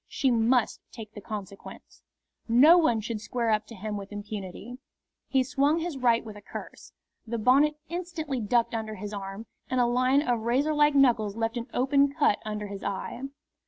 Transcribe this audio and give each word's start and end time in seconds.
She 0.07 0.31
must 0.31 0.81
take 0.91 1.13
the 1.13 1.21
consequence. 1.21 2.01
No 2.47 2.75
one 2.79 3.01
should 3.01 3.21
square 3.21 3.51
up 3.51 3.67
to 3.67 3.75
him 3.75 3.97
with 3.97 4.11
impunity. 4.11 4.79
He 5.27 5.43
swung 5.43 5.77
his 5.77 5.95
right 5.95 6.25
with 6.25 6.35
a 6.35 6.41
curse. 6.41 6.91
The 7.27 7.37
bonnet 7.37 7.75
instantly 7.87 8.39
ducked 8.41 8.73
under 8.73 8.95
his 8.95 9.13
arm, 9.13 9.45
and 9.69 9.79
a 9.79 9.85
line 9.85 10.23
of 10.27 10.39
razor 10.41 10.73
like 10.73 10.95
knuckles 10.95 11.35
left 11.37 11.55
an 11.55 11.67
open 11.71 12.11
cut 12.11 12.39
under 12.43 12.65
his 12.65 12.83
eye. 12.83 13.21